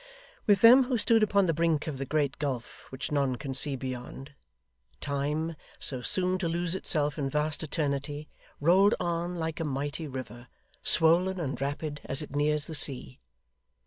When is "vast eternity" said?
7.29-8.27